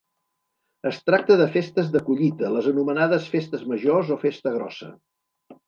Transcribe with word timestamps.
Es 0.91 0.95
tracta 1.09 1.37
de 1.41 1.47
festes 1.57 1.91
de 1.97 2.01
collita, 2.09 2.51
les 2.55 2.71
anomenades 2.73 3.29
Festes 3.37 3.69
Majors 3.75 4.13
o 4.17 4.21
Festa 4.27 4.59
Grossa. 4.59 4.93